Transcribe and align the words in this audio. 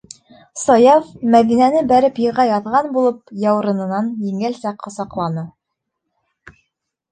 Саяф, 0.59 1.11
Мәҙинәне 1.35 1.83
бәреп 1.91 2.17
йыға 2.23 2.47
яҙған 2.53 2.89
булып, 2.97 3.21
яурынынан 3.45 4.09
еңелсә 4.31 4.75
ҡосаҡланы: 4.87 5.47